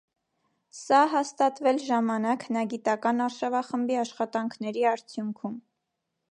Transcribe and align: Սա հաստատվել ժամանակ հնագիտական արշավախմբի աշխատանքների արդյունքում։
Սա 0.77 1.01
հաստատվել 1.11 1.81
ժամանակ 1.89 2.47
հնագիտական 2.47 3.23
արշավախմբի 3.29 4.01
աշխատանքների 4.07 4.87
արդյունքում։ 4.97 5.65